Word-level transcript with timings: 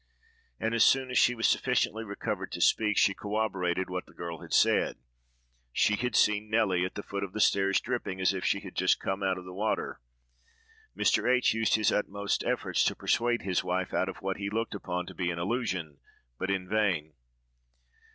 and 0.59 0.73
as 0.73 0.83
soon 0.83 1.11
as 1.11 1.19
she 1.19 1.35
was 1.35 1.47
sufficiently 1.47 2.03
recovered 2.03 2.51
to 2.51 2.59
speak, 2.59 2.97
she 2.97 3.13
corroborated 3.13 3.87
what 3.87 4.07
the 4.07 4.15
girl 4.15 4.39
had 4.39 4.51
said: 4.51 4.97
she 5.71 5.95
had 5.95 6.15
seen 6.15 6.49
Nelly 6.49 6.83
at 6.85 6.95
the 6.95 7.03
foot 7.03 7.23
of 7.23 7.33
the 7.33 7.39
stairs, 7.39 7.79
dripping 7.79 8.19
as 8.19 8.33
if 8.33 8.43
she 8.43 8.61
had 8.61 8.73
just 8.75 8.99
come 8.99 9.21
out 9.21 9.37
of 9.37 9.45
the 9.45 9.53
water. 9.53 9.99
Mr. 10.97 11.31
H—— 11.31 11.53
used 11.53 11.75
his 11.75 11.91
utmost 11.91 12.43
efforts 12.43 12.83
to 12.85 12.95
persuade 12.95 13.43
his 13.43 13.63
wife 13.63 13.93
out 13.93 14.09
of 14.09 14.23
what 14.23 14.37
he 14.37 14.49
looked 14.49 14.73
upon 14.73 15.05
to 15.05 15.13
be 15.13 15.29
an 15.29 15.37
illusion; 15.37 15.99
but 16.39 16.49
in 16.49 16.67
vain. 16.67 17.13